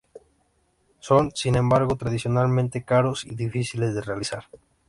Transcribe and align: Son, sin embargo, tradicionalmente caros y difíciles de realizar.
Son, 0.99 1.29
sin 1.35 1.53
embargo, 1.53 1.95
tradicionalmente 1.95 2.83
caros 2.83 3.23
y 3.23 3.35
difíciles 3.35 3.93
de 3.93 4.01
realizar. 4.01 4.45